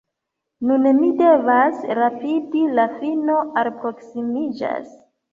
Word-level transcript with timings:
Nun 0.67 0.85
mi 0.99 1.09
devas 1.17 1.83
rapidi; 1.99 2.63
la 2.79 2.85
fino 2.93 3.35
alproksimiĝas. 3.65 4.89